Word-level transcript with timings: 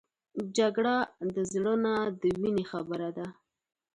جګړه 0.57 0.95
د 1.35 1.37
زړه 1.51 1.73
نه 1.85 1.93
د 2.21 2.23
وینې 2.39 2.65
خبره 2.71 3.09
ده 3.17 3.27